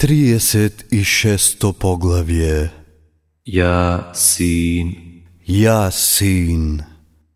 [0.00, 2.70] 36 поглавје.
[3.44, 4.94] Ја син.
[5.44, 6.80] Ја син.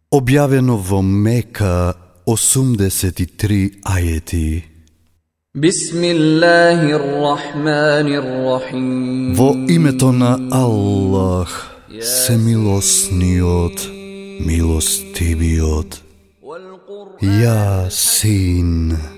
[0.09, 1.93] Објавено во Мека
[2.25, 4.65] 83 ајети.
[9.39, 11.53] Во името на Аллах
[12.01, 13.79] се милосниот
[14.41, 16.01] милостивиот
[17.21, 19.14] Ја син.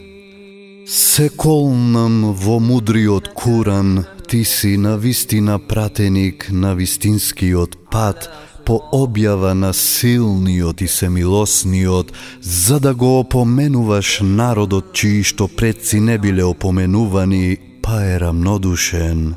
[0.87, 8.31] Се колнам во мудриот Куран, ти си на вистина пратеник на вистинскиот пат,
[8.65, 16.19] по објава на силниот и семилосниот, за да го опоменуваш народот чии што предци не
[16.19, 19.35] биле опоменувани, па е рамнодушен.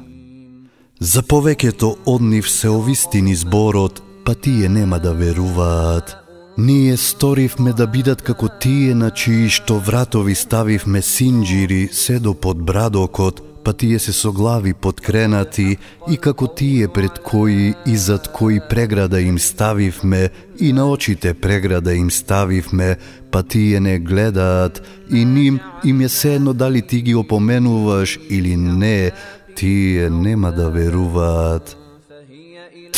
[0.99, 6.18] За повеќето од нив се овистини зборот, па тие нема да веруваат.
[6.59, 13.39] Ние сторивме да бидат како тие на чии што вратови ставивме синџири седо под брадокот,
[13.63, 15.77] па тие се со глави подкренати
[16.11, 21.95] и како тие пред кои и зад кои преграда им ставивме и на очите преграда
[21.95, 22.97] им ставивме,
[23.31, 29.11] па тие не гледаат и ним им е седно дали ти ги опоменуваш или не,
[29.55, 31.78] тие нема да веруваат.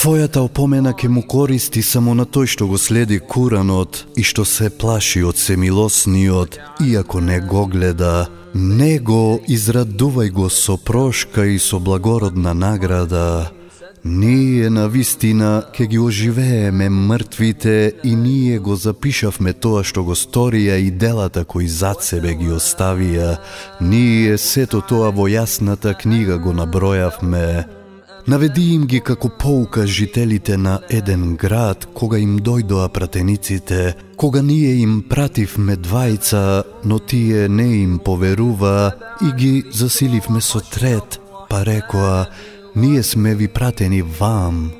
[0.01, 4.71] Твојата опомена ке му користи само на тој што го следи Куранот и што се
[4.73, 8.25] плаши од семилосниот, иако не го гледа.
[8.57, 13.51] Него израдувај го со прошка и со благородна награда.
[14.03, 20.79] Ние на вистина ке ги оживееме мртвите и ние го запишавме тоа што го сторија
[20.81, 23.37] и делата кои зад себе ги оставија.
[23.81, 27.80] Ние сето тоа во јасната книга го набројавме.
[28.27, 34.75] Наведи им ги како поука жителите на еден град, кога им дојдоа пратениците, кога ние
[34.81, 42.25] им пративме двајца, но тие не им поверува и ги засиливме со трет, па рекоа,
[42.75, 44.71] ние сме ви пратени вам.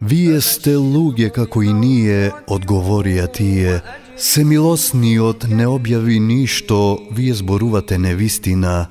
[0.00, 3.80] Вие сте луѓе како и ние, одговорија тие,
[4.16, 8.88] Семилосниот не објави ништо, вие зборувате невистина.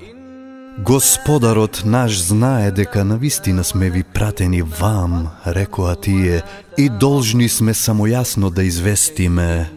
[0.77, 6.43] Господарот наш знае дека навистина сме ви пратени вам, рекоа тие,
[6.77, 9.69] и должни сме само јасно да известиме.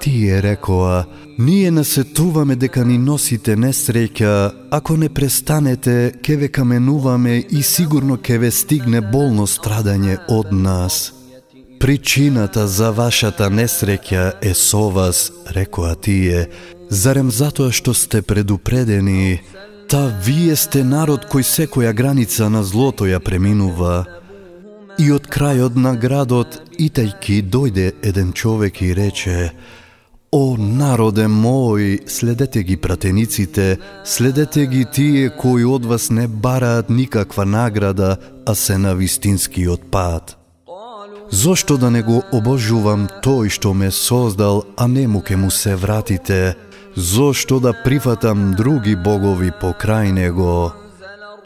[0.00, 1.04] Тие рекоа,
[1.38, 8.38] ние насетуваме дека ни носите несреќа, ако не престанете, ке ве каменуваме и сигурно ке
[8.38, 11.12] ве стигне болно страдање од нас.
[11.80, 16.46] Причината за вашата несреќа е со вас, рекоа тие,
[16.90, 19.40] зарем затоа што сте предупредени,
[19.88, 24.04] Та вие сте народ кој секоја граница на злото ја преминува.
[25.00, 29.52] И од крајот на градот, итајки, дојде еден човек и рече
[30.30, 37.46] О, народе мој, следете ги пратениците, следете ги тие кои од вас не бараат никаква
[37.46, 40.36] награда, а се на вистинскиот пат.
[41.30, 45.76] Зошто да не го обожувам тој што ме создал, а не му ке му се
[45.76, 46.56] вратите?
[46.96, 50.72] Зошто да прифатам други богови покрај него?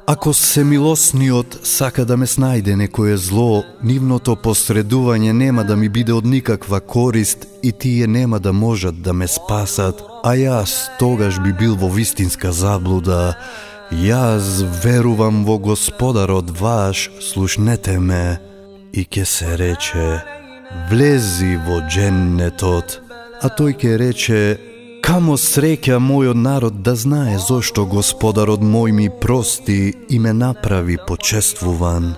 [0.06, 6.12] Ако се милосниот сака да ме снајде некое зло, нивното посредување нема да ми биде
[6.12, 11.52] од никаква корист и тие нема да можат да ме спасат, а јас тогаш би
[11.52, 13.38] бил во вистинска заблуда.
[13.92, 18.40] Јас верувам во Господарот ваш, слушнете ме.
[18.92, 20.24] И ке се рече,
[20.90, 23.00] влези во дженнетот,
[23.40, 24.71] а тој ке рече,
[25.02, 32.14] Камо среќа мојот народ да знае зошто Господарот мој ми прости и ме направи почествуван.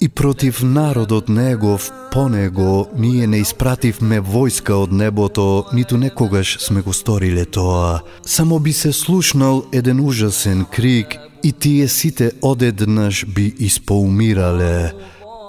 [0.00, 6.82] И против народот негов, по него, ние не испративме војска од небото, ниту некогаш сме
[6.82, 8.00] го сториле тоа.
[8.26, 14.92] Само би се слушнал еден ужасен крик и тие сите одеднаш би испоумирале.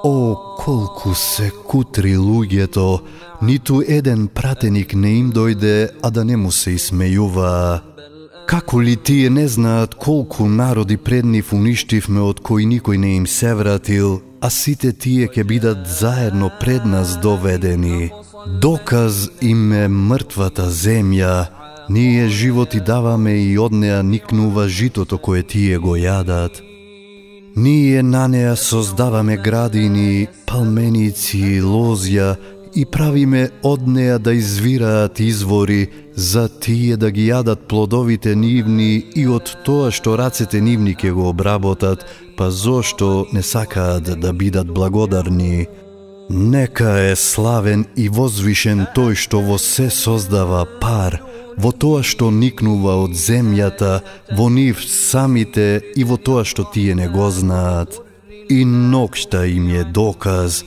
[0.04, 3.02] О, колку се кутри луѓето,
[3.42, 7.82] ниту еден пратеник не им дојде, а да не му се исмејува.
[8.50, 13.28] Како ли тие не знаат колку народи пред нив уништивме од кои никој не им
[13.28, 18.10] се вратил, а сите тие ќе бидат заедно пред нас доведени.
[18.62, 21.46] Доказ им е мртвата земја,
[21.90, 26.71] ние животи даваме и од неа никнува житото кое тие го јадат.
[27.56, 32.36] Ние на неа создаваме градини, палменици, лозја
[32.76, 39.28] и правиме од неа да извираат извори за тие да ги јадат плодовите нивни и
[39.28, 42.06] од тоа што рацете нивни ќе го обработат,
[42.38, 45.68] па зошто не сакаат да бидат благодарни.
[46.30, 51.20] Нека е славен и возвишен тој што во се создава пар,
[51.58, 54.02] во тоа што никнува од земјата,
[54.38, 58.00] во нив самите и во тоа што тие не го знаат.
[58.50, 60.64] И нокшта им е доказ,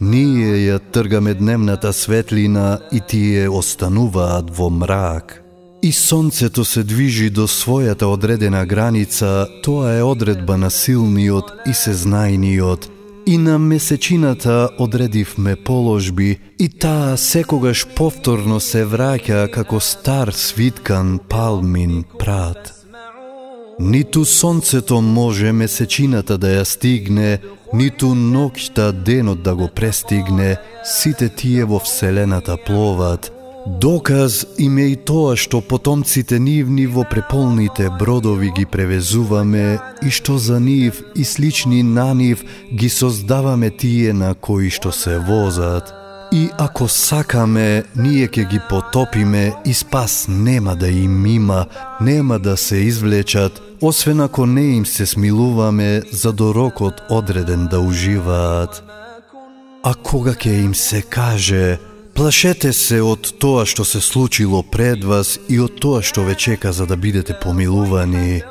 [0.00, 5.40] ние ја тргаме дневната светлина и тие остануваат во мрак.
[5.82, 12.88] И сонцето се движи до својата одредена граница, тоа е одредба на силниот и сезнајниот,
[13.26, 22.04] И на месечината одредивме положби и таа секогаш повторно се враќа како стар свиткан палмин
[22.18, 22.72] прат.
[23.80, 27.40] Ниту сонцето може месечината да ја стигне,
[27.72, 33.32] ниту ноќта денот да го престигне, сите тие во Вселената пловат,
[33.66, 40.36] Доказ им е и тоа што потомците нивни во преполните бродови ги превезуваме и што
[40.36, 45.94] за нив и слични на нив ги создаваме тие на кои што се возат.
[46.32, 51.64] И ако сакаме, ние ќе ги потопиме и спас нема да им има,
[52.00, 58.84] нема да се извлечат, освен ако не им се смилуваме за дорокот одреден да уживаат.
[59.82, 61.78] А кога ќе им се каже,
[62.14, 66.70] Плашете се од тоа што се случило пред вас и од тоа што ве чека
[66.72, 68.42] за да бидете помилувани.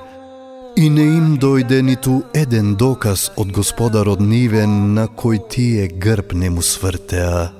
[0.75, 6.49] И не им дојде ниту еден доказ од господарот нивен на кој тие грб не
[6.49, 7.53] му свртеа.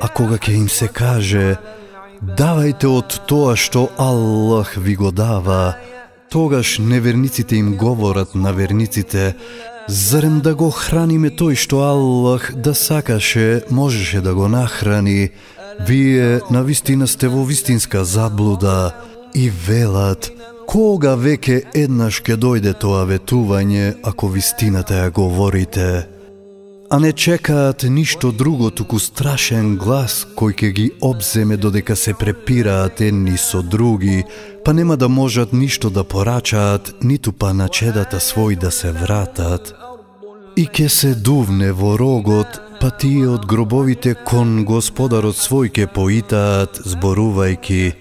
[0.00, 1.58] А кога ќе им се каже,
[2.22, 5.76] давајте од тоа што Аллах ви го дава,
[6.30, 9.34] тогаш неверниците им говорат на верниците,
[9.88, 15.30] Зарем да го храниме тој што Аллах да сакаше, можеше да го нахрани.
[15.80, 18.92] Вие на вистина сте во вистинска заблуда
[19.34, 20.28] и велат,
[20.68, 26.17] кога веќе еднаш ке дојде тоа ветување ако вистината ја говорите.
[26.90, 33.02] А не чекаат ништо друго, туку страшен глас кој ќе ги обземе додека се препираат
[33.04, 34.24] едни со други,
[34.64, 39.74] па нема да можат ништо да порачаат, ниту па на чедата свој да се вратат.
[40.56, 46.80] И ке се дувне во рогот, па тие од гробовите кон господарот свој ке поитаат,
[46.88, 47.92] зборувајки,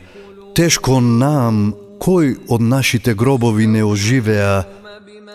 [0.55, 4.63] тешко нам, кој од нашите гробови не оживеа,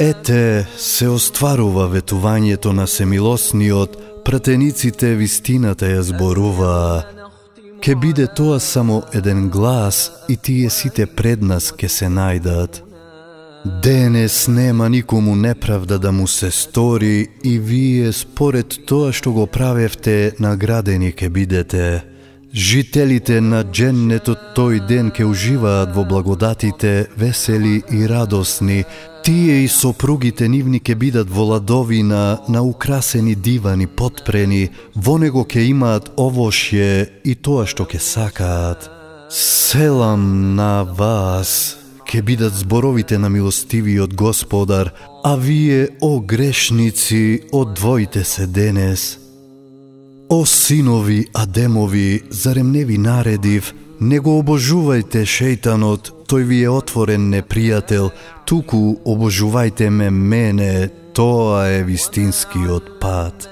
[0.01, 7.03] ете, се остварува ветувањето на семилосниот, пратениците вистината ја зборуваа.
[7.83, 12.83] Ке биде тоа само еден глас и тие сите пред нас ке се најдат.
[13.83, 20.33] Денес нема никому неправда да му се стори и вие според тоа што го правевте
[20.39, 22.12] наградени ке бидете.
[22.53, 28.85] Жителите на дженнетот тој ден ке уживаат во благодатите, весели и радосни.
[29.25, 35.65] Тие и сопругите нивни ке бидат во ладовина, на украсени дивани подпрени, во него ке
[35.71, 38.91] имаат овошје и тоа што ке сакаат.
[39.31, 44.93] Селам на вас, ке бидат зборовите на милостивиот Господар,
[45.25, 49.22] а вие, о грешници, одвоите се денес.
[50.33, 57.27] О синови Адемови, зарем не ви наредив, не го обожувајте шејтанот, тој ви е отворен
[57.35, 58.09] непријател,
[58.49, 63.45] туку обожувајте ме мене, тоа е вистинскиот пат.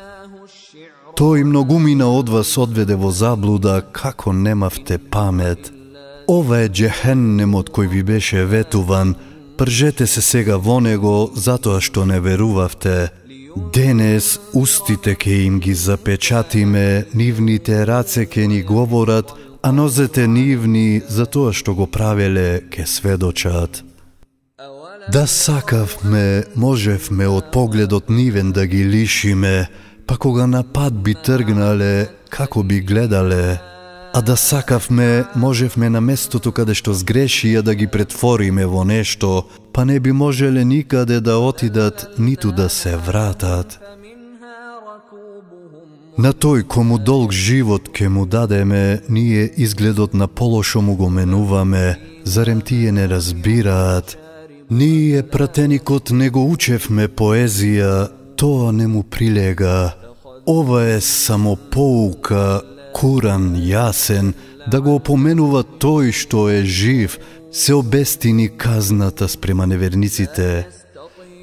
[1.20, 5.68] Тој многумина од вас одведе во заблуда, како немавте памет–
[6.30, 9.16] Ова е джехеннемот кој ви беше ветуван,
[9.58, 13.10] пржете се сега во него затоа што не верувавте.
[13.56, 21.26] Денес устите ке им ги запечатиме, нивните раце ке ни говорат, а нозете нивни за
[21.26, 23.82] тоа што го правеле ке сведочат.
[25.12, 29.68] Да сакавме, можевме од погледот нивен да ги лишиме,
[30.06, 33.58] па кога на пат би тргнале, како би гледале,
[34.12, 39.46] А да сакавме, можевме на местото каде што сгрешија да ги претвориме во нешто,
[39.80, 43.78] па не би можеле никаде да отидат, ниту да се вратат.
[46.18, 51.96] На тој кому долг живот ке му дадеме, ние изгледот на полошо му го менуваме,
[52.24, 54.18] зарем тие не разбираат.
[54.70, 59.94] Ние пратеникот не го учевме поезија, тоа не му прилега.
[60.46, 62.60] Ова е само поука
[62.92, 64.34] Куран јасен,
[64.66, 67.18] да го опоменува тој што е жив,
[67.52, 70.66] се обестини казната спрема неверниците.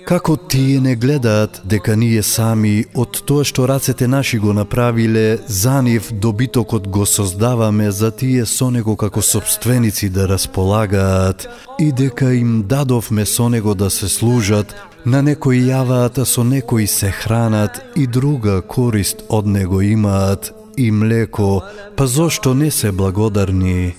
[0.07, 5.81] Како тие не гледаат дека ние сами од тоа што рацете наши го направиле, за
[5.81, 12.63] нив добитокот го создаваме за тие со него како собственици да располагаат и дека им
[12.63, 18.07] дадовме со него да се служат, на некои јаваат, а со некои се хранат и
[18.07, 21.63] друга корист од него имаат и млеко,
[21.95, 23.95] па зошто не се благодарни?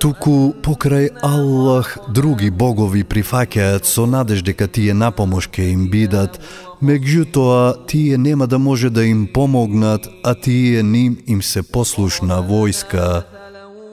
[0.00, 6.38] туку покрај Аллах други богови прифаќаат со надеж дека тие напомош ке им бидат,
[6.82, 13.24] меѓутоа тие нема да може да им помогнат, а тие ним им се послушна војска.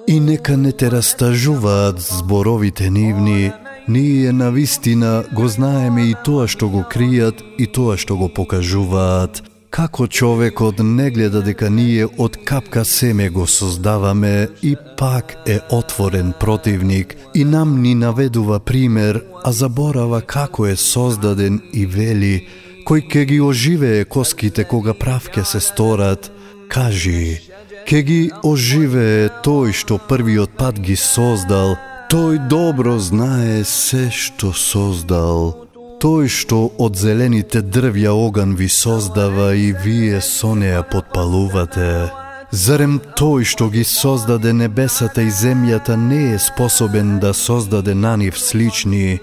[0.08, 3.52] И нека не те растажуваат зборовите нивни,
[3.88, 9.53] ние на вистина го знаеме и тоа што го кријат и тоа што го покажуваат.
[9.74, 16.34] Како човекот не гледа дека ние од капка семе го создаваме и пак е отворен
[16.40, 22.46] противник и нам ни наведува пример, а заборава како е создаден и вели,
[22.86, 26.30] кој ке ги оживее коските кога прав ке се сторат,
[26.70, 27.42] кажи,
[27.90, 31.74] ке ги оживее тој што првиот пат ги создал,
[32.14, 35.63] тој добро знае се што создал.
[36.04, 42.12] Тој што од зелените дрвја оган ви создава и вие со неа подпалувате.
[42.52, 48.36] Зарем тој што ги создаде небесата и земјата не е способен да создаде на нив
[48.40, 49.20] слични?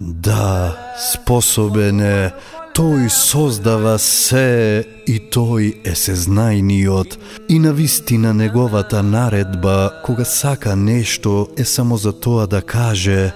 [0.00, 0.76] Да,
[1.12, 2.30] способен е,
[2.74, 7.18] Тој создава се и тој е сезнајниот
[7.48, 13.32] и на вистина неговата наредба кога сака нешто е само за тоа да каже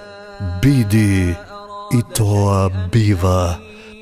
[0.62, 1.34] биди
[1.93, 3.57] и тоа бива.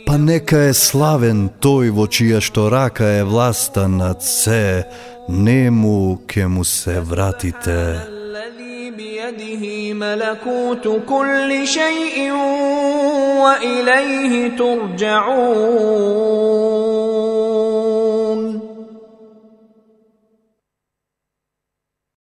[0.06, 4.84] Па нека е славен тој во чија што рака е власта над се,
[5.30, 8.12] нему ке му се вратите.
[8.98, 12.32] بيده ملكوت كل شيء
[13.42, 16.02] واليه ترجعون